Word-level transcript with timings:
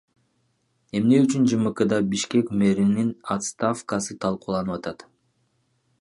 Эмне 0.95 1.17
үчүн 1.25 1.43
ЖМКда 1.51 1.99
Бишкек 2.13 2.47
мэринин 2.61 3.11
отставкасы 3.35 4.19
талкууланып 4.23 4.77
атат? 4.79 5.07